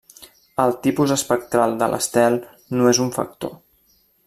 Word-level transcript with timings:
El 0.63 0.71
tipus 0.87 1.13
espectral 1.15 1.77
de 1.83 1.91
l'estel 1.95 2.39
no 2.79 2.91
és 2.95 3.05
un 3.07 3.15
factor. 3.21 3.57